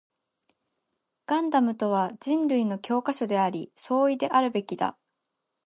[1.27, 4.97] ガンダムとは人類の教科書であり、総意であるべきだ